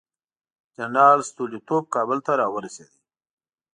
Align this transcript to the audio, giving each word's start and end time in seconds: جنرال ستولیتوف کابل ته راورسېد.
جنرال 0.75 1.19
ستولیتوف 1.29 1.83
کابل 1.95 2.19
ته 2.25 2.31
راورسېد. 2.39 2.91